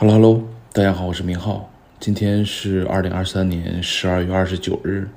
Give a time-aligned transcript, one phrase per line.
[0.00, 0.40] Hello Hello，
[0.72, 1.68] 大家好，我是明浩。
[1.98, 5.08] 今天是二零二三年十二月二十九日，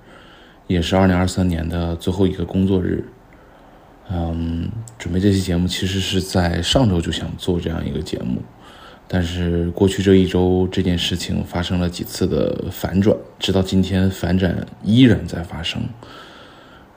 [0.65, 3.05] 也是二零二三年的最后一个工作日。
[4.09, 4.67] 嗯，
[4.97, 8.41] 准备这期节目其实是在上周就想做这样一个节目，
[9.07, 15.79] 但是过去这一周这件事情发生了几次的反转，直到今天反转依然在发生。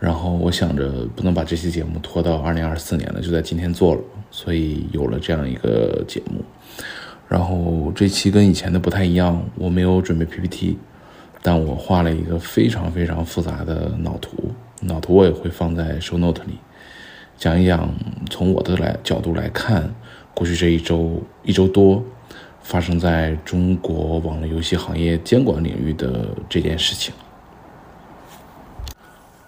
[0.01, 6.43] 然后我想着不能把这期节目拖到二零二四年了，就在今天做了，所以有了这样一个节目。
[7.29, 10.79] 然后这期跟以前的不太一样，我没有准备 PPT，
[11.43, 16.59] 但我画了一个非常非常复杂的脑图，脑图我也会放在 Show Note 里，
[17.37, 17.93] 讲一讲
[18.31, 19.93] 从我的来角度来看，
[20.35, 22.05] 过去这一周一周多
[22.63, 27.15] 发生在中国网络游戏行业监管领域的这件事情。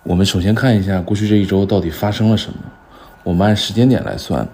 [0.02, 2.58] 我们首先看一下过去这一周到底发生了什么，
[3.22, 4.48] 我们按时间点来算。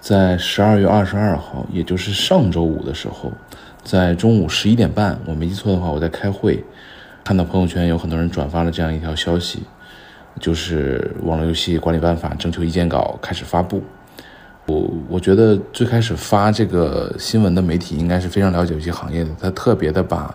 [0.00, 3.30] 在十二月二十二号，也就是上周五的时候，
[3.84, 6.64] 在中午十一点半，我没记错的话，我在开会，
[7.22, 9.62] 看到朋友圈有很多人转发了这样一条消息，
[10.40, 13.82] 就是《网络游戏管理办法》征求意见稿开始发布。
[14.66, 20.34] 我我觉得最开始发这个新闻的媒体应该是非常了解游戏行业的，他特别的把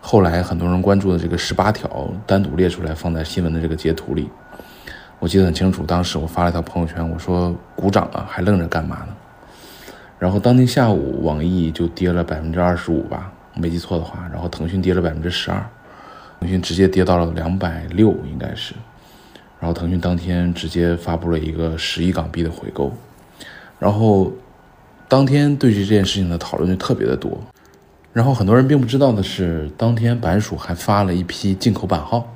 [0.00, 4.30] 后来很多人关注的这个十八条单独列出来放在新闻的这个截图里。
[5.22, 9.14] 我记得很清楚，当时我发了一条朋友圈，我说：“鼓掌啊，还愣着干嘛呢？”
[10.18, 14.28] 然后当天下午，网易就跌了百分之二十五吧，没记错的话。
[14.32, 15.64] 然后腾讯跌了百分之十二，
[16.40, 18.74] 腾讯直接跌到了两百六，应该是。
[19.60, 22.92] 然后腾讯当天直接发布了一个十亿港币的回购。
[23.78, 24.32] 然后
[25.06, 27.40] 当天对于这件事情的讨论就特别的多。
[28.12, 32.26] 然后很多人并不知道的是，当天版署还发了一批进口版号。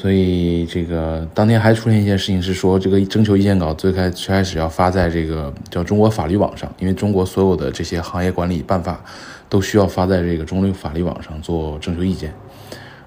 [0.00, 9.02] 所以这个当天还出现一件事情，是说这个征求意见稿最开最开始要发在这个叫中国法律网上，因为中国所有的这些行业管理办法
[9.48, 12.32] 都需要发在这个中立法律网上做征求意见。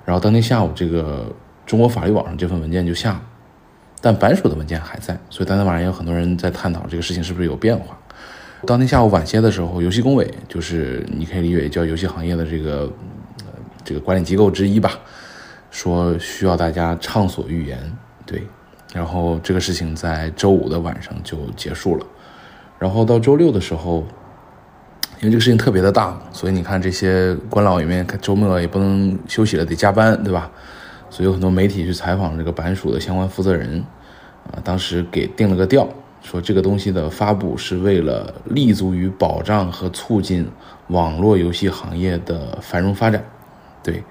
[0.03, 1.33] 然后当天下午，这个
[1.65, 3.21] 中国法律网上这份文件就下了，
[4.01, 7.97] 但版署的文件还在，所以当天晚上有很多人在探讨这个事情是不是有变化。
[8.67, 12.91] 当天下午晚些的时候，游戏工委就是你可以理解为叫游戏行业的这个
[13.85, 14.99] 这个管理机构之一吧。
[15.71, 17.79] 说需要大家畅所欲言，
[18.25, 18.43] 对，
[18.93, 22.05] 然后这个事情在周五的晚上就结束了，
[22.77, 24.05] 然后到周六的时候，
[25.21, 30.51] 因为这个事情特别的大，所以你看这些官老爷们周末也不能休息了，得加班，对吧？
[31.09, 33.83] 所以有很多媒体去采访这个版署的相关负责人，
[34.51, 35.87] 啊，当时给定了个调，
[36.21, 40.45] 说这个东西的发布是为了立足于保障和促进
[40.87, 43.23] 网络游戏行业的繁荣发展，
[43.81, 44.03] 对。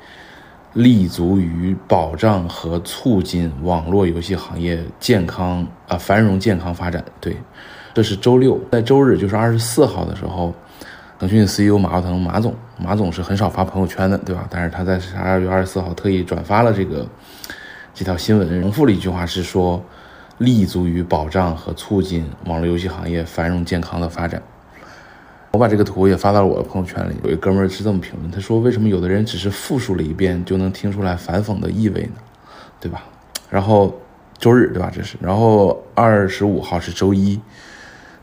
[0.73, 7.05] 立足于保障和促进网络游戏行业健康啊繁荣健康发展。
[7.21, 7.37] 对，
[7.93, 10.55] 这是周六，在周日就是二十四号的时候，
[11.19, 14.47] 腾讯 CEO 马化腾马总，马总是很少发朋友圈的，对吧？
[14.49, 17.05] 但是他在十二月二十四号特意转发了这个
[17.93, 19.83] 这条新闻，重复了一句话是说，
[20.39, 24.41] 立足于保障和促进网络游戏行业繁荣健康的发展。
[25.53, 32.13] 我把这个图也发到了我的朋友圈里，有一哥们是这么评论，他说：“为什么有的人只是复述了一遍就能听出来反讽的意味呢？
[32.79, 33.05] 对吧？”
[33.51, 34.01] 然后
[34.39, 34.89] 周日对吧？
[34.95, 37.41] 这是，然后二十五号是周一，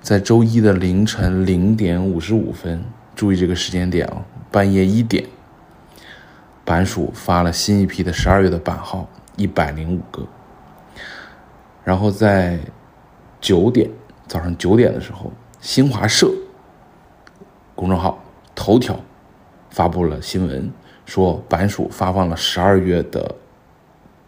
[0.01, 2.81] 在周一的凌晨零点五十五分，
[3.13, 5.25] 注意这个时间点啊，半夜一点，
[6.63, 9.05] 版署发了新一批的十二月的版号
[9.35, 10.25] 一百零五个，
[11.83, 12.57] 然后在
[13.41, 13.89] 九点
[14.27, 16.31] 早上九点的时候，新华社。
[17.77, 18.19] 公众号
[18.55, 18.99] 头条
[19.69, 20.73] 发布了新闻，
[21.05, 23.35] 说版署发放了十二月的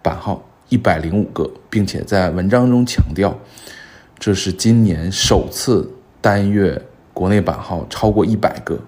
[0.03, 3.35] 版号一百零五个，并且在文章中强调，
[4.19, 6.79] 这是今年首次单月
[7.11, 8.79] 国内版号超过一百个，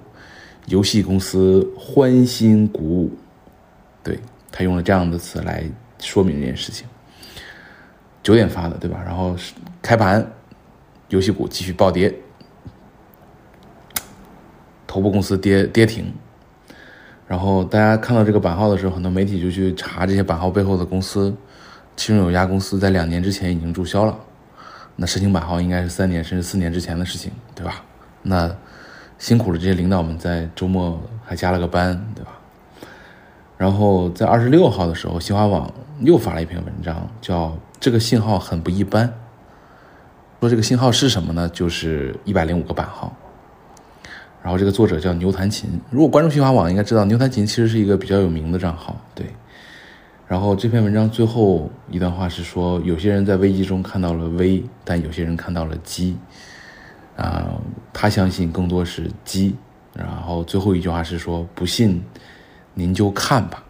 [0.68, 3.12] 游戏公司欢欣鼓舞。
[4.04, 4.20] 对
[4.52, 5.64] 他用了这样的词来
[5.98, 6.88] 说明这件事情。
[8.22, 9.02] 九点发的，对吧？
[9.04, 9.36] 然后
[9.82, 10.32] 开盘，
[11.10, 12.14] 游戏股继续暴跌。
[14.92, 16.12] 头部公司跌跌停，
[17.26, 21.34] 然后大家看到这个版号的时候，很多媒体就去查这些版号背后的公司，
[21.96, 24.14] 其中有一家公司在两年之前已经注销了，
[24.98, 27.82] 那申请版号应该是三年甚至四年之前的事情，对吧？
[28.22, 28.54] 那
[29.18, 32.32] 辛苦了这些领导们在周末还加了个班，对吧？
[33.58, 39.08] 然后在二十六号的时候，新华网又发了一篇文章，叫“这个信号很不一般”，
[40.42, 41.48] 说这个信号是什么呢？
[41.48, 43.16] 就是一百零五个版号。
[44.42, 49.00] 然后这个作者叫牛弹琴，如果关注新华网应该知道，牛弹琴其实是一个比较有名的账号。
[49.14, 49.26] 对，
[50.28, 56.18] 然后这篇文章最后一段话是说，有些人在危机中看到了危，但有些人看到了机。
[57.18, 57.62] 啊，
[57.94, 59.56] 他相信更多是机，
[59.94, 62.04] 然后最后一句话是说：“不信，
[62.74, 63.64] 您就看吧。”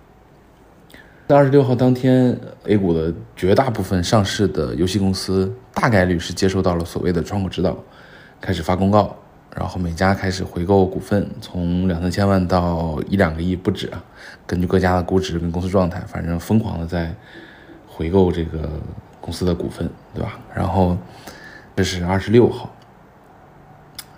[1.27, 7.75] 在二十六号当天，A 股的绝大部分上市的游戏公司大概率是接收到了所谓的窗口指导，
[8.39, 9.13] 开始发公告，
[9.55, 14.03] 然后每家开始回购股份，从两三千万到一两个亿不止啊。
[14.47, 17.15] 根据各家的估值跟公司状态，反正疯狂的在
[17.87, 18.69] 回购这个
[19.19, 20.39] 公司的股份，对吧？
[20.55, 20.97] 然后
[21.75, 22.69] 这是二十六号，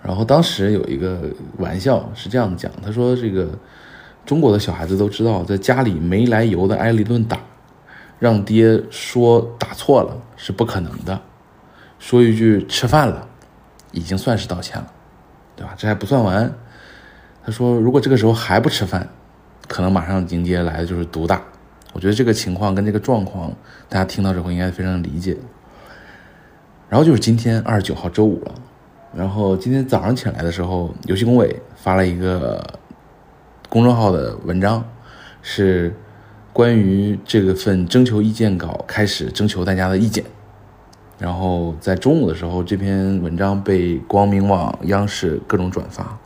[0.02, 3.50] 然后当时有一个玩笑是这样讲，他说这个。
[4.26, 7.38] 中国的小孩子都知道，在家里没来由的挨了一顿打，
[8.18, 11.20] 让爹说打错了是不可能的，
[11.98, 13.28] 说一句吃饭了，
[13.92, 14.90] 已经算是道歉了，
[15.56, 15.74] 对吧？
[15.76, 16.52] 这还不算完，
[17.44, 19.08] 他说如果这个时候还不吃饭，
[19.68, 21.42] 可能马上迎接来的就是毒打。
[21.92, 23.52] 我觉得这个情况跟这个状况，
[23.88, 25.36] 大家听到之后应该非常理解。
[26.88, 28.54] 然后就是今天二十九号周五了，
[29.14, 32.62] 然后今天早上起来的时候，游戏工委发了一个。
[33.66, 34.84] 公众号的文章
[35.42, 35.92] 是
[36.52, 40.24] 关于这个份征求意见稿开始征求大家的意见，
[41.18, 46.18] 然后在中午的时候，这篇文章被光明网、央视各种转发。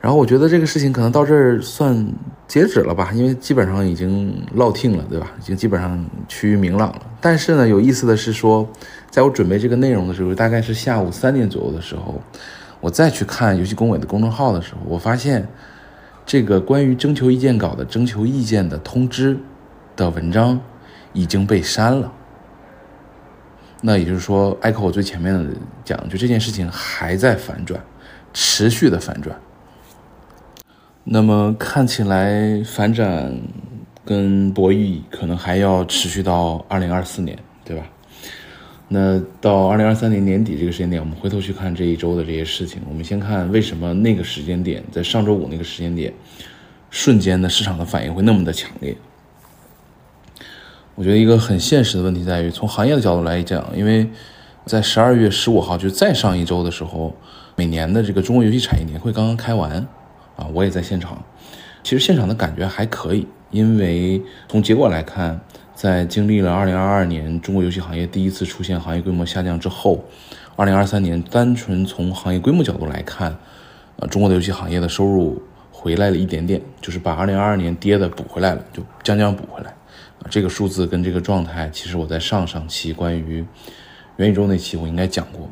[0.00, 2.06] 然后我觉得这个事情可能到这儿算
[2.48, 5.30] 截止了吧，因为基本上已经落听了，对吧？
[5.38, 7.02] 已经基本上趋于明朗了。
[7.20, 8.68] 但是呢，有意思的是说，
[9.10, 12.20] 在我准备这个内容的时候，大概是下午三点左右的时候，
[12.80, 15.48] 我再去看游戏工委的公众号的时候，我发现。
[16.24, 19.36] 这个关于征求意见稿的征求意见的通知
[19.96, 20.60] 的文章
[21.12, 22.12] 已经被删了。
[23.84, 25.44] 那也就是说，艾克我最前面的
[25.84, 27.78] 讲，就这件事情还在反转，
[28.32, 29.36] 持续的反转。
[31.02, 33.36] 那么看起来反转
[34.04, 37.84] 跟博弈可能还要持续到二零二四年，对吧？
[38.86, 42.80] 那到二零二三年年底这个时间点，我们回头去看这一周的这些事情。
[42.88, 46.14] 我们先看为什么那个时间点，在上周五那个时间点，
[46.90, 48.96] 瞬间的市场的反应会那么的强烈。
[50.94, 54.08] 我觉得一个很现实的问题在于，从行业的角度来讲，因为
[54.66, 57.14] 在十二月十五号，就再上一周的时候，
[57.56, 59.86] 每年的这个中国游戏产业年会刚刚开完，
[60.36, 61.22] 啊，我也在现场。
[61.82, 65.40] 其实现场的感觉还可以，因为从结果来看。
[65.74, 70.04] 在经历了2022年中国游戏行业第一次出现行业规模下降之后
[70.56, 73.36] ，2023年单纯从行业规模角度来看，
[73.96, 75.42] 呃，中国的游戏行业的收入
[75.72, 79.74] 回来了一点点，就是把2022年跌的补回来了，就将将补回来。
[80.30, 83.44] 这个数字跟这个状态，其实我在上上期关于
[84.16, 85.48] 元宇宙那期我应该讲过。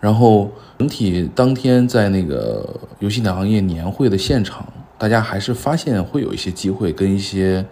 [0.00, 4.66] 然后整体当天在那个游戏行业年会的现场，
[4.98, 7.64] 大家还是发现会有一些机会跟一些。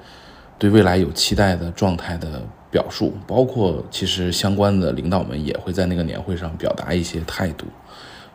[0.57, 2.41] 对未来有期待的状态的
[2.71, 7.67] 表述，包括其实相关的领导们也会在那个年会上表达一些态度，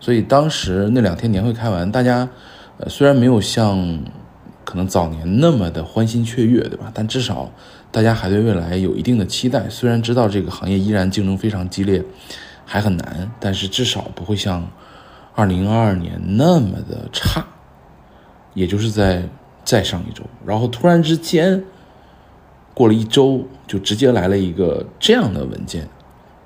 [0.02, 2.28] 所以当时那两天年会开完，大家
[2.88, 4.04] 虽然没有像
[4.70, 6.92] 可能早年那么的欢欣雀跃，对吧？
[6.94, 7.52] 但至少
[7.92, 9.68] 大家还对未来有一定的期待。
[9.68, 12.04] 虽然知道这个行业依然竞争非常激烈，
[12.66, 14.70] 还很难，但是至少不会像
[15.34, 17.44] 二零二二年那么的差。
[18.54, 19.28] 也就是在
[19.66, 21.64] 再上一周，然后突然之间。
[22.72, 25.86] 过了一周，就直接来了一个这样的文件，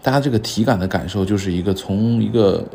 [0.02, 2.68] 大家这个体感的感受就是一个从一个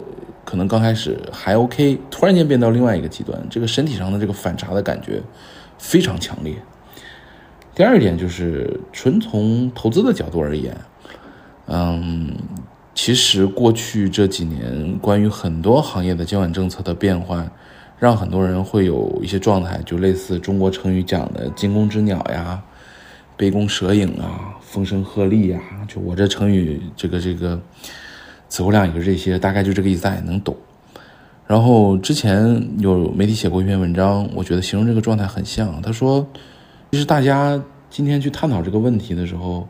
[0.49, 5.21] 可能刚开始还 OK，突然间变到另外一个极端，这个身体上的这个反差的感觉
[5.77, 6.55] 非常强烈。
[7.75, 10.75] 第二点就是纯从投资的角度而言，
[11.67, 12.35] 嗯，
[12.95, 17.47] 其实过去这几年关于很多行业的监管政策的变换，
[17.99, 22.63] 让很多人会有一些状态，就类似中国成语讲的惊弓之鸟呀。
[23.37, 27.61] 杯弓蛇影啊，风声鹤唳呀，就我这成语，这个这个
[28.49, 30.57] 词汇量也是这些，大概就这个意思，大家也能懂。
[31.47, 35.81] 然后之前有媒体写过一篇文章，我觉得形容这个状态很像。
[35.81, 36.27] 他说，
[36.91, 39.67] 其实大家今天去探讨这个问题的时候，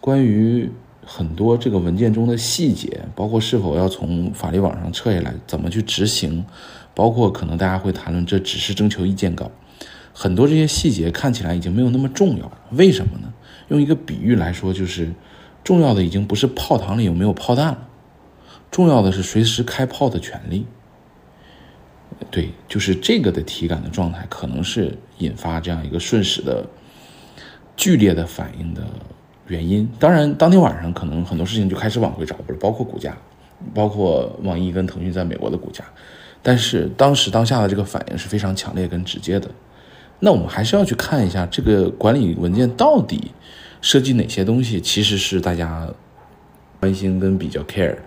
[0.00, 0.70] 关于
[1.04, 6.44] 很多这个文件中的细节，包括是否要从法律网上撤下来，怎么去执行，
[6.94, 9.50] 包括可能大家会谈论这只是征求意见稿。
[10.12, 13.32] 很多这些细节看起来已经没有那么重要了，为什么呢？
[13.68, 15.12] 用一个比喻来说，就是
[15.62, 17.78] 重要的已经不是炮膛里有没有炮弹了，
[18.70, 20.66] 重要的是随时开炮的权利。
[22.30, 26.66] 对，就是这个的体感的状态，可能是引发这样一个瞬时的
[27.76, 28.82] 剧烈的反应的
[29.46, 29.88] 原因。
[29.98, 33.16] 当然，当天晚上可能很多事情就开始往回找了，包括股价，
[33.74, 35.82] 包括网易跟腾讯在美国的股价。
[36.42, 39.50] 但是当时当下的这个反应是非常强烈跟直接的。
[40.18, 43.30] 那我们还是要去看一下这个管理文件到底
[43.80, 45.88] 涉及哪些东西，其实是大家
[46.78, 47.98] 关心跟比较 care 的。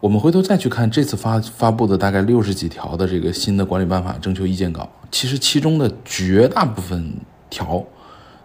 [0.00, 7.12] 我们回头再去看这次发发布的大概六十几条的这个新的管理办法征求意见稿，其实其中的绝大部分
[7.50, 7.84] 条，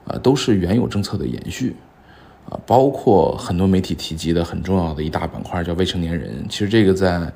[0.05, 1.75] 啊，都是原有政策的延续，
[2.49, 7.31] 啊，包括很多媒体提及的很重要的一大板块叫未成年人，其实这个在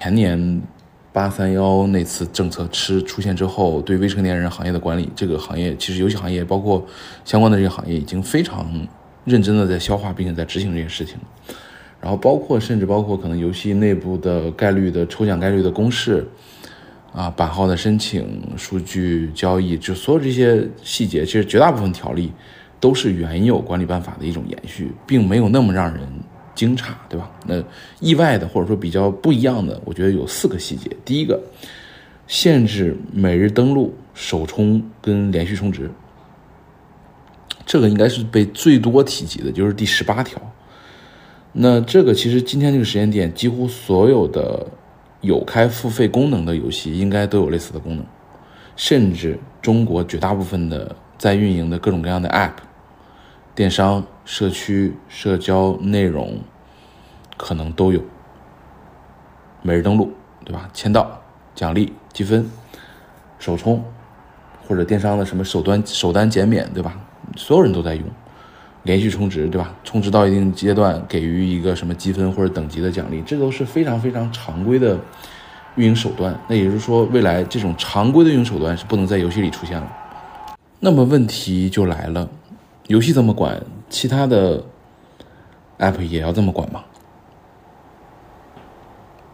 [0.00, 0.62] 前年。
[1.14, 6.82] 八三幺那次政策吃出现之后，对未成年人行业的管理，这个行业其实游戏行业包括
[7.22, 8.66] 相关的这个行业已经非常
[9.26, 11.18] 认真的在消化并且在执行这件事情。
[12.02, 16.26] 然后包括甚至包括可能游戏内部的概率的抽奖概率的公式
[17.14, 22.30] 啊，版号的申请、数据交易，就所有这些细节，其实绝大部分条例
[22.78, 26.02] 都是原有管理办法的一种延续，并没有那么让人。
[26.54, 27.30] 惊诧，对吧？
[27.46, 27.64] 那
[27.98, 30.94] 意外的或者说比较不一样的，我觉得有四个细节。
[31.02, 31.42] 第一个，
[32.26, 35.90] 限制每日登录、首充跟连续充值，
[37.64, 40.38] 这个应该是被最多提及的，就是第十八条。
[41.52, 44.66] 那这个其实今天这个时间点，几乎所有的
[45.20, 48.04] 有开付费功能的游戏应该都有类似的功能，
[48.74, 52.52] 甚至中国绝大部分的在运营的各种各样的 App。
[53.54, 56.40] 电商、社区、社交内容，
[57.36, 58.02] 可能都有。
[59.60, 60.10] 每日登录，
[60.46, 60.70] 对吧？
[60.72, 61.20] 签到、
[61.54, 62.50] 奖励、积分、
[63.38, 63.84] 首充，
[64.66, 66.98] 或者电商的什么首单首单减免，对吧？
[67.36, 68.04] 所有人都在用。
[68.84, 69.74] 连续充值，对吧？
[69.84, 74.98] 充值到一定阶段，给予一个什么积分或者等级的奖励，这都是非常非常常规的
[75.76, 76.38] 运营手段。
[76.48, 79.92] 那也就是说，未来这种常规的运营手段是不能在游戏里出现了。
[80.80, 82.28] 那么问题就来了。
[82.88, 84.62] 游戏这么管，其他的
[85.78, 86.82] app 也要这么管吗？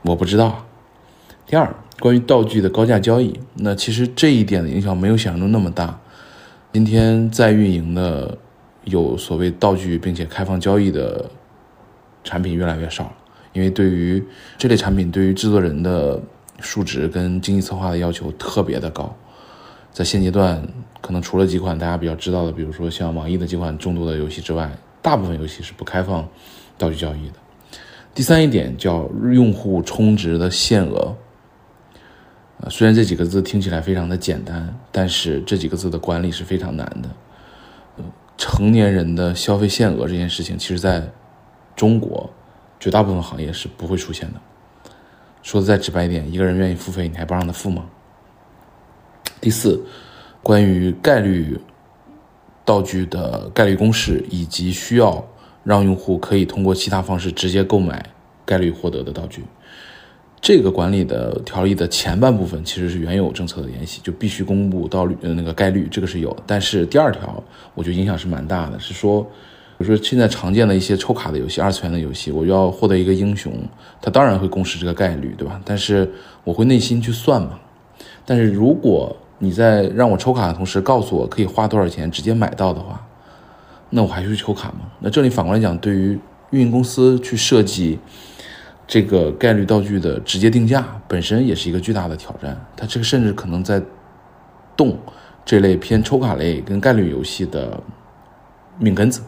[0.02, 0.64] 我不知道。
[1.47, 5.99] 第二，关于道具的高价交易，那其实这一点的影响没有想象中那么大。
[6.71, 8.37] 今天在运营的
[8.88, 11.30] 有所谓道具并且开放交易的
[12.25, 13.12] 产品越来越少，
[13.52, 14.23] 因为对于
[14.57, 16.21] 这类产品，对于制作人的
[16.61, 19.14] 数值跟经济策划的要求特别的高。
[19.92, 20.62] 在现阶段，
[21.00, 26.28] 可能除了几款大家比较知道的，比如说像网易的几款重度的游戏之外，大部分游戏是不开放
[26.76, 27.35] 道具交易的。
[28.14, 31.16] 第三一点叫用户充值的限额。
[32.68, 37.09] 虽然这几个字听起来非常的简单，但是这几个字的管理是非常难的。
[38.38, 41.07] 成年人的消费限额这件事情，其实在
[41.76, 42.30] 中国
[42.80, 44.40] 绝大部分行业是不会出现的。
[45.42, 47.85] 说的再直白一点，一个人愿意付费，你还不让他付吗？
[49.40, 49.85] 第四，
[50.42, 51.61] 关于概率
[52.64, 55.26] 道具的概率公式，以及需要
[55.64, 58.04] 让用户可以通过其他方式直接购买
[58.45, 59.45] 概率获得的道具，
[60.40, 66.35] 这个管理的条例的前半部分其实是原有政策的联系，就必须公布到率那个概率，这个是有。
[66.47, 67.42] 但是第二条，
[67.75, 69.23] 我觉得影响是蛮大的，是说，
[69.76, 73.52] 比如说现在常见的一些抽卡的游戏，二次元的游戏，我要获得一个英雄，
[74.00, 75.61] 他当然会公示这个概率，对吧？
[75.64, 76.09] 但是
[76.45, 77.59] 我会内心去算嘛。
[78.25, 83.04] 但是如果你在让我抽卡的同时，告诉我可以花多少钱直接买到的话，
[83.90, 84.80] 那我还去抽卡吗？
[85.00, 86.18] 那这里反过来讲，对于
[86.50, 87.99] 运营公司去设计
[88.88, 92.59] 这个概率道具的直接定价，本身也是一个巨大的挑战。
[92.75, 93.80] 它这个甚至可能在
[94.75, 94.99] 动
[95.45, 97.78] 这类偏抽卡类跟概率游戏的
[98.78, 99.21] 命根子。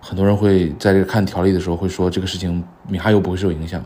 [0.00, 3.84] 很多人会在这看条例的时候会说，这个事情米哈游不会受影响。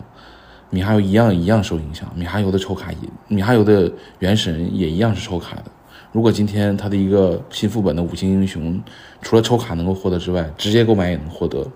[0.68, 5.64] 米哈游一样一样受影响，米哈游的抽卡也，米哈游的原神也一样是抽卡的。
[6.12, 8.78] 如果今天它的一个新副本的五星英雄，
[9.22, 11.66] 除了抽卡能够获得之外，直接购买也能获得，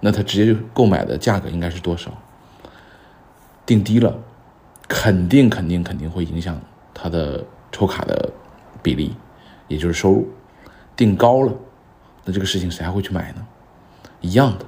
[0.00, 2.10] 那他直接就购买的价格应该是多少？
[3.64, 4.16] 定低了，
[4.86, 6.60] 肯定肯定肯定会影响
[6.94, 8.32] 他的抽卡的
[8.82, 9.14] 比例，
[9.68, 10.28] 也就是收入。
[10.94, 11.52] 定高了，
[12.24, 13.46] 那这个事情谁还会去买呢？
[14.20, 14.64] 一样的。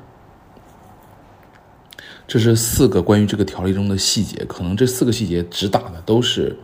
[2.26, 6.58] 这是四个关于这个条例中的细节，可能这四个细节只打的都是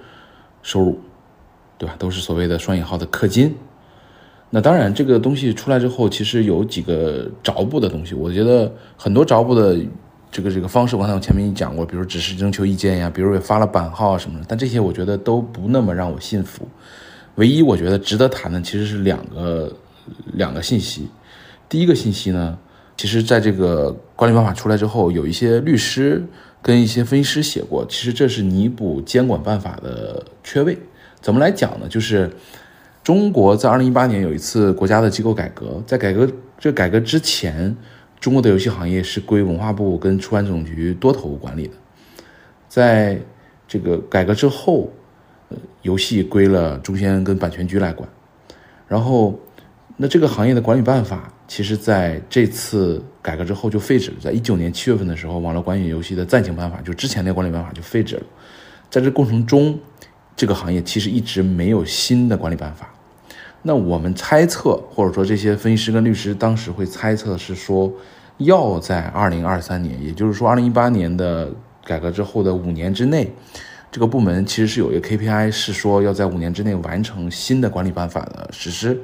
[0.63, 1.01] 收入，
[1.79, 1.95] 对吧？
[1.99, 3.57] 都是所谓的双引号的氪金。
[4.55, 8.15] 那当然，这个东西出来之后，其实有几个着步的东西。
[8.15, 9.77] 我觉得很多着步的
[10.31, 14.47] 这个这个方式，刚才我前面已讲过，比如只是征求意见呀，比如也发了版号啊什么的。
[14.49, 16.69] 但这些我觉得都不那么让我信服。
[17.35, 19.73] 唯一我觉得值得谈的，其实是两个
[20.35, 21.09] 两个信息。
[21.69, 22.57] 第一个信息呢？
[22.97, 26.25] 其实，在这个管理办法出来之后，有一些律师
[26.63, 30.79] 跟一些分析师写过，其实这是弥补监管办法的缺位。
[31.21, 31.89] 怎么来讲呢？
[31.89, 32.31] 就是
[33.05, 36.27] 中国在二零一八年有一次国家的机构改革，在改革
[36.59, 37.77] 这改革之前，
[38.19, 41.75] 中国的游戏行业是归文化部跟出版总局多头管理的。
[42.67, 43.21] 在
[43.69, 44.91] 这个改革之后，
[45.51, 48.09] 呃，游戏归了中宣跟版权局来管。
[48.89, 49.39] 然后，
[49.99, 51.31] 那这个行业的管理办法。
[51.47, 54.17] 其实在这次改革之后就废止了。
[54.19, 58.23] 在一九年七月份的时候，网络管理游戏的暂行办法，就之前那个管理办法就废止了。
[58.89, 59.79] 在这过程中，
[60.35, 62.94] 这个行业其实一直没有新的管理办法。
[63.67, 67.91] 那我们猜测，或者说这些分析师跟律师当时会猜测是说，
[68.37, 71.51] 要在二零二三年，也就是说二零一八年的
[71.83, 73.33] 改革之后的五年之内，
[73.91, 79.01] 这个部门其实是有一个 KPI，是说要在五年之内完成新的管理办法的实施。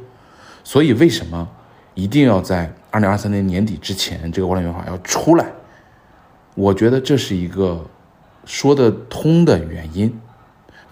[0.62, 1.48] 所以为什么
[1.94, 5.46] 一定要在二零二三年年底之前这个管理办法要出来？
[6.54, 7.82] 我觉得这是一个
[8.44, 10.20] 说得通的原因。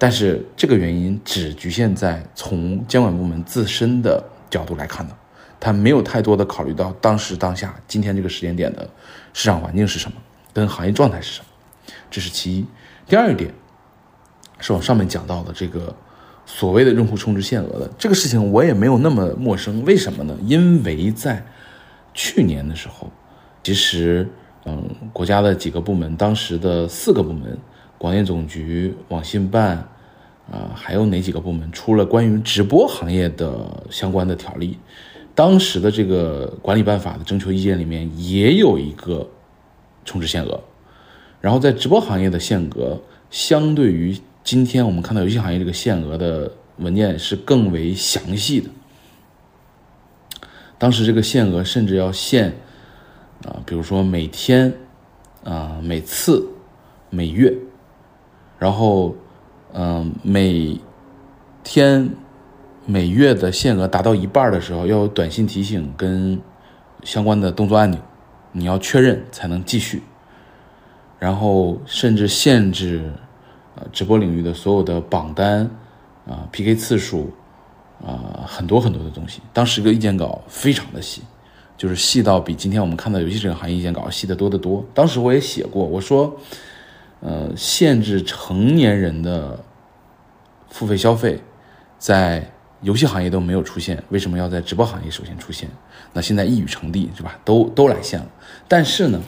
[0.00, 5.14] 但是这个原因只局限在从监管部门自身的角度来看的，
[5.58, 8.88] 他没有太多的考虑到当时当下今天这个时间点的
[9.32, 10.16] 市场环境是什么，
[10.52, 11.46] 跟行业状态是什么，
[12.08, 12.64] 这是其一。
[13.08, 13.52] 第二点
[14.60, 15.92] 是我上面讲到的这个
[16.46, 19.84] 所谓的用户充值限额的这个事情，我也没有那么陌生。
[19.84, 20.36] 为什么呢？
[20.44, 21.44] 因为在
[22.14, 23.10] 去年的时候，
[23.64, 24.28] 其实
[24.64, 27.58] 嗯，国家的几个部门，当时的四个部门。
[27.98, 29.76] 广电总局、网信办，
[30.48, 34.78] 啊，还有哪几个部门出了关于直播行业的相关的条例？
[35.34, 39.28] 当时的这个管理办法的征求意见里面也有一个
[40.04, 40.60] 充值限额，
[41.40, 43.00] 然后在直播行业的限额，
[43.30, 48.70] 相对于今天我们看到游戏行业这个限额的文件是更为详细的。
[50.78, 52.52] 当时这个限额甚至要限
[53.44, 54.72] 啊，比如说每天
[55.42, 56.48] 啊、每次、
[57.10, 57.52] 每月。
[58.58, 59.14] 然后，
[59.72, 60.80] 嗯，每
[61.62, 62.10] 天、
[62.86, 66.40] 每月的限额达到一半的时候，要有短信提醒跟
[67.04, 68.00] 相关的动作按钮，
[68.50, 70.02] 你要确认才能继续。
[71.20, 73.12] 然后甚至限制，
[73.76, 75.70] 呃，直播领域的所有的榜单
[76.26, 77.30] 啊、PK 次数
[78.04, 79.40] 啊，很多很多的东西。
[79.52, 81.22] 当时个意见稿非常的细，
[81.76, 84.84] 就是细到比今天我们看到游戏这个行业意见稿细得多得多。
[84.92, 86.36] 当时我也写过，我说。
[87.20, 89.64] 呃，限制成年人的
[90.68, 91.42] 付费消费，
[91.98, 95.68] 在游戏行业都没有出现，为什么要在直播行业首先出现？
[96.12, 97.36] 那现在一语成谶，是吧？
[97.44, 98.26] 都都来限了。
[98.68, 99.20] 但是呢，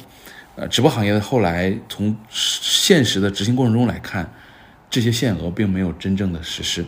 [0.54, 4.32] 呃，直播行业的后来从现实的执行过程中来看，
[4.88, 6.84] 这些限额并没有真正的实施，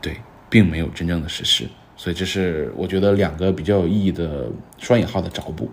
[0.00, 0.16] 对，
[0.48, 1.68] 并没有真正的实施。
[1.94, 5.70] 所以这是我觉得两个比较有意义的双引号的着补。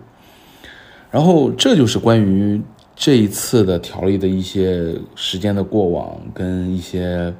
[1.09, 2.61] 然后这就是关于。
[2.99, 7.31] 这一次的条例的一些时间的过往跟一些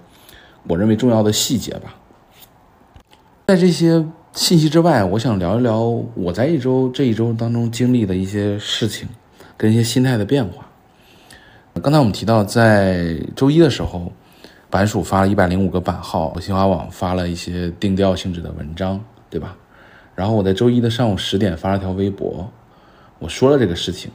[0.67, 1.95] 我认为重要的细节吧，
[3.47, 5.81] 在这些信息之外，我想聊一聊
[6.13, 9.09] 我在一周这一周当中经历的一些事情
[9.57, 10.63] 跟一些心态的变化。
[11.81, 14.11] 刚才我们提到，在周一的时候，
[14.69, 19.57] 版署发了一百零五个版号，新华网发了一些定调性质的文章，对吧？
[20.13, 22.47] 然后我在周一的上午十点发了条微博，
[23.17, 24.11] 我说了这个事情。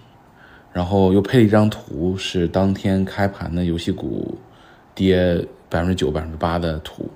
[0.72, 4.38] 然后又配了一张图，是当天开盘的游戏股
[4.94, 7.08] 跌百分之九、百分之八的图。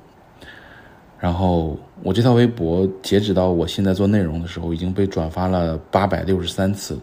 [1.19, 6.99] 然后我这条微博截止到我现在做内容的时候，已经被转发了八百六十三次，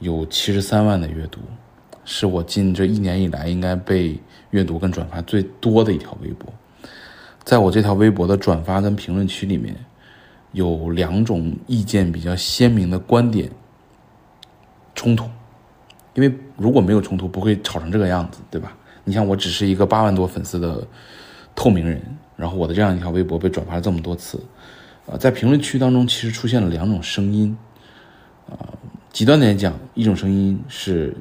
[0.00, 1.40] 有七十三万的阅读，
[2.04, 6.52] 是我近这一年以来应该被阅读跟转发最多的一条微博。
[7.42, 9.74] 在我这条微博的转发跟评论区里面，
[10.52, 13.50] 有两种意见比较鲜明的观点。
[15.00, 15.24] 冲突，
[16.12, 18.76] 因为如果没有冲突，不会吵成这个样子，对吧？
[19.02, 20.86] 你像我只是一个八万多粉丝的
[21.54, 22.02] 透明人，
[22.36, 24.38] 然后我的这样一条微博被转发了这么多次，
[25.10, 27.56] 啊，在评论区当中其实出现了两种声音，
[28.50, 28.76] 啊，
[29.10, 31.16] 极端点讲，一种声音是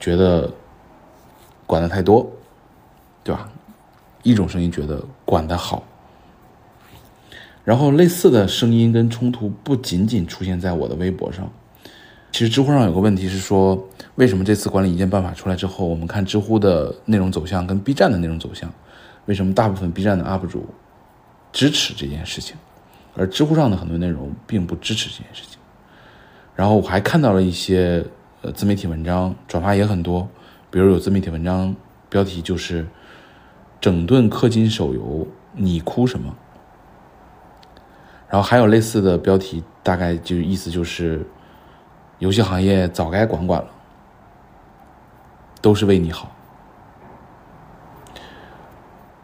[0.00, 0.52] 觉得
[1.64, 2.28] 管的太多，
[3.22, 3.48] 对吧？
[4.24, 5.84] 一种声音觉得管的好，
[7.62, 11.48] 然后类似的声音跟冲突不仅仅出现在我的微博上。
[12.32, 18.72] 其实知乎上有个问题是说，为什么这次管理意见办法出来之后，我们看知乎的内容走向跟 B 站的内容走向，
[19.26, 20.64] 为什么大部分 B 站的 UP 主
[21.52, 22.56] 支持这件事情，
[23.14, 25.58] 而知乎上的很多内容并不支持这件事情？
[26.56, 28.02] 然后我还看到了一些
[28.40, 30.26] 呃自媒体文章转发也很多，
[30.70, 31.76] 比如有自媒体文章
[32.08, 32.86] 标题就是
[33.78, 36.34] “整顿氪金手游，你哭什么？”
[38.30, 41.26] 然后还有类似的标题，大概就意思就是。
[42.22, 43.68] 游戏行业早该管管了，
[45.60, 46.30] 都是为你好。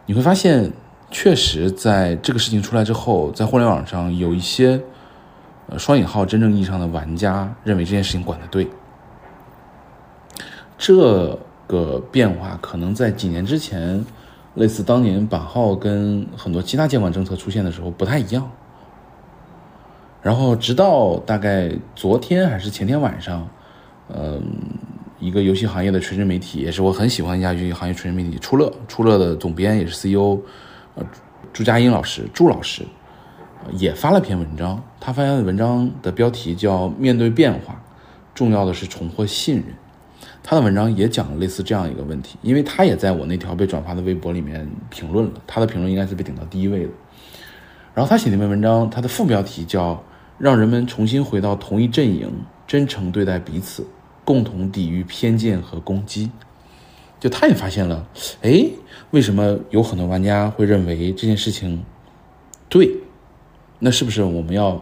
[0.04, 0.72] 你会发现，
[1.08, 4.82] 确实在这个事情出来之后，在互联网上有一些
[5.68, 8.68] 呃双引号真正意义上的玩家认为这件事情管的对。
[10.76, 14.04] 这个变化可能在几年之前，
[14.56, 18.50] 类似当年版号跟很多其他监管政策出现的时候不太一样，
[20.28, 23.48] 然后直到大概昨天还是前天晚上，
[24.14, 24.42] 嗯，
[25.18, 30.38] 一个游戏行业的垂直媒体，也是我很喜欢一家游戏行业垂直媒体出乐，出乐的总编也是 CEO，
[30.96, 31.06] 呃，
[31.50, 32.82] 朱佳音老师，朱老师，
[33.72, 34.84] 也发了篇文章。
[35.00, 37.80] 他发的文章的标题叫《面对变化，
[38.34, 39.64] 重要的是重获信任》。
[40.42, 46.90] 他的文章也讲了类似这样一个问题，因为他也在我那条被转发的微博里面评论了，他的评论应该是被顶到第一位的。
[47.94, 49.98] 然后他写那篇文章，他的副标题叫。
[50.38, 52.30] 让人们重新回到同一阵营，
[52.66, 53.84] 真诚对待彼此，
[54.24, 56.30] 共同抵御偏见和攻击。
[57.18, 58.08] 就他也发现了，
[58.42, 58.64] 哎，
[59.10, 61.84] 为什么有很多玩家会认为这件事情
[62.68, 62.88] 对？
[63.80, 64.80] 那是不是我们要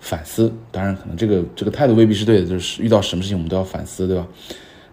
[0.00, 0.52] 反思？
[0.72, 4.26] 当然，可能这个这个态度未必是对的，就是遇到什么事情我们都要反思，对吧？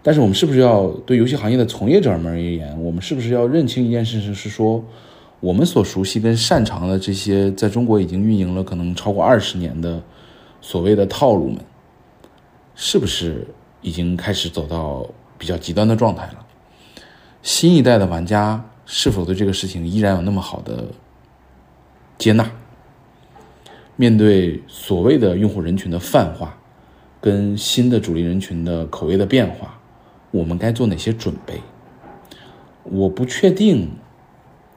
[0.02, 4.84] 但是我们是不是要对游戏行业的从业者们而言，我们是不是要认清一件事情，是说？
[5.38, 10.02] 我们所熟悉跟擅长的这些，在中国已经运营了可能超过二十年的
[10.62, 11.58] 所谓的套路们，
[12.74, 13.46] 是不是
[13.82, 16.46] 已经开始走到比较极端的状态了？
[17.42, 20.86] 新一代的玩家是否对这个事情依然有那么好的
[22.16, 22.50] 接纳？
[23.94, 26.56] 面对所谓的用户人群的泛化，
[27.20, 29.78] 跟新的主力人群的口味的变化，
[30.30, 31.60] 我们该做哪些准备？
[32.84, 33.90] 我不确定。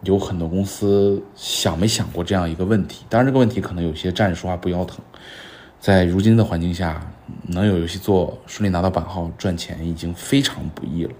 [0.03, 3.05] 有很多公司想没想过这样一个问题？
[3.09, 4.99] 当然，这个问题可能有些站着说话不腰疼。
[5.77, 7.05] 在如今的环境下，
[7.43, 11.12] 能有游戏做顺利拿到版号赚钱已经非常不易了。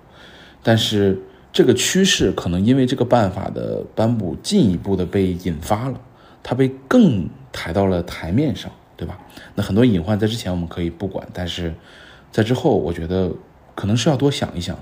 [0.64, 6.00] 但是这个趋势可能因为这个办法的颁布进一步的被引发了，
[6.42, 9.20] 它被更抬到了台面上，对吧？
[9.56, 11.74] 那很多隐患在之前我们可以不管，但是
[12.32, 13.30] 在之后，我觉得
[13.76, 14.78] 可能是要多想一想。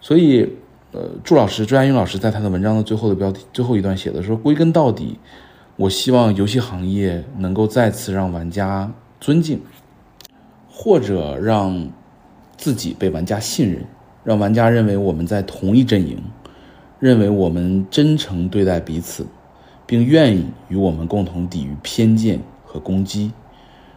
[0.00, 0.56] 所以。
[0.98, 5.16] 呃，祝老师朱亚英老师在他的文章的最后的标题最后一段写的说：“归根到底，
[5.76, 9.60] 我希望游戏行业能够再次让玩家尊敬，
[10.68, 11.88] 或者让
[12.56, 13.84] 自己被玩家信任，
[14.24, 16.20] 让玩家认为我们在同一阵营，
[16.98, 19.24] 认为我们真诚对待彼此，
[19.86, 23.30] 并愿意与我们共同抵御偏见和攻击。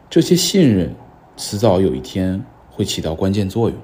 [0.07, 0.93] 这些信任，
[1.35, 3.79] 迟早有一天会起到关键作用。”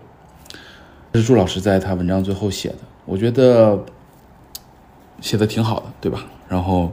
[1.11, 2.77] 这是祝老师在他文章最后写的。
[3.07, 3.85] 我觉得
[5.21, 6.25] 写的挺好的，对吧？
[6.49, 6.91] 然后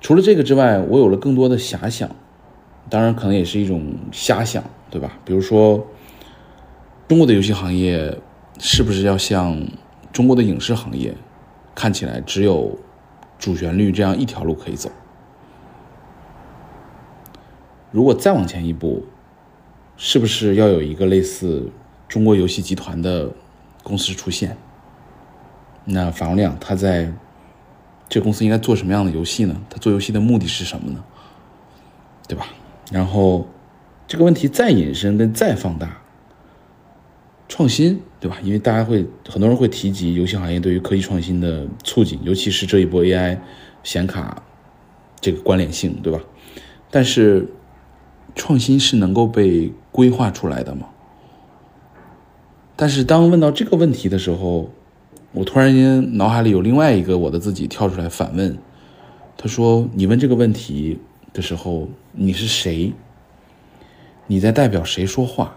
[0.00, 2.08] 除了这个之外，我有了更多的遐想，
[2.88, 5.18] 当然可能也是一种瞎想，对吧？
[5.22, 5.86] 比如说，
[7.06, 8.18] 中国的游戏行业
[8.58, 9.62] 是不是要像
[10.10, 11.14] 中国的影视行业，
[11.74, 12.78] 看起来只有
[13.38, 14.90] 主旋律这样一条路可以走？
[17.90, 19.04] 如果再往前一步，
[19.98, 21.70] 是不是要有一个类似
[22.08, 23.28] 中国游戏集团的
[23.82, 24.56] 公司出现？
[25.92, 27.12] 那樊亮他在
[28.08, 29.60] 这公司应该做什么样的游戏呢？
[29.68, 31.02] 他做游戏的目的是什么呢？
[32.28, 32.46] 对吧？
[32.92, 33.48] 然后
[34.06, 36.00] 这个问题再引申跟再放大，
[37.48, 38.38] 创新对吧？
[38.42, 43.38] 因为大家会很多人会提及游戏行业对于科技创新的促进，尤其是这一波 AI
[43.82, 44.42] 显卡
[45.20, 46.20] 这个关联性对吧？
[46.90, 47.48] 但是
[48.34, 50.88] 创新是能够被规划出来的吗？
[52.76, 54.70] 但是当问到这个问题的时候。
[55.32, 58.58] 我突然间脑海里有另外一个我的自己跳出来反问，
[59.36, 60.98] 他说：“你问这个问题
[61.32, 62.92] 的时候，你是谁？
[64.26, 65.56] 你在代表谁说话？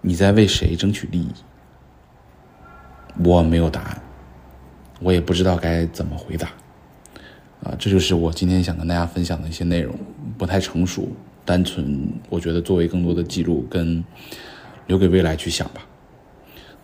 [0.00, 1.28] 你在为谁争取利益？”
[3.24, 4.02] 我没有答案，
[5.00, 6.48] 我也不知道该怎么回答。
[7.64, 9.94] 啊，这就是我今天想跟大家分享的一些内容，
[10.38, 11.08] 不太成熟，
[11.44, 14.04] 单纯我觉得作为更多的记录跟
[14.86, 15.84] 留给未来去想吧。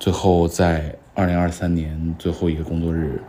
[0.01, 0.99] 最后在。
[1.19, 3.21] 二零二三年最后一个工作日，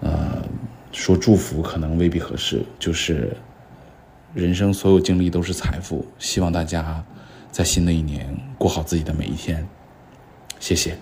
[0.00, 0.42] 呃，
[0.90, 2.64] 说祝福可能未必合适。
[2.78, 3.36] 就是
[4.32, 7.04] 人生所有经历都是财富，希望大家
[7.50, 9.68] 在新的一年过好自己的每一天。
[10.58, 10.96] 谢谢。